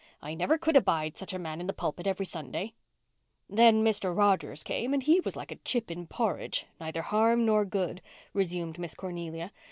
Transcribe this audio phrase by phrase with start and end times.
[0.19, 2.73] "I never could abide such a man in the pulpit every Sunday."
[3.47, 4.17] "Then Mr.
[4.17, 8.01] Rogers came and he was like a chip in porridge—neither harm nor good,"
[8.33, 9.51] resumed Miss Cornelia.